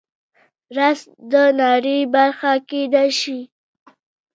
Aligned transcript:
رس 0.77 0.99
د 1.31 1.33
ناري 1.59 1.99
برخه 2.13 2.51
کیدی 2.69 3.09
شي 3.19 3.39